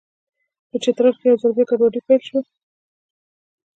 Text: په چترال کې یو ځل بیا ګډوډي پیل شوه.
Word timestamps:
په 0.69 0.75
چترال 0.83 1.15
کې 1.19 1.25
یو 1.29 1.37
ځل 1.41 1.51
بیا 1.55 1.65
ګډوډي 1.69 2.01
پیل 2.07 2.21
شوه. 2.27 2.41